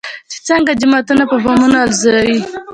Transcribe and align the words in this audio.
چې 0.31 0.37
څنگه 0.47 0.73
جوماتونه 0.81 1.23
په 1.31 1.35
بمانو 1.43 1.77
الوزوي. 1.83 2.39